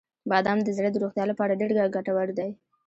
[0.29, 2.49] •بادام د زړه د روغتیا لپاره ډیره ګټور دی.